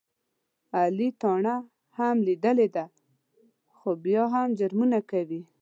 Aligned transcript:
علي 0.79 1.07
تاڼه 1.21 1.55
هم 1.97 2.15
لیدلې 2.27 2.67
ده، 2.75 2.85
خو 3.77 3.89
بیا 4.03 4.23
هم 4.33 4.47
جرمونه 4.59 4.99
کوي. 5.11 5.41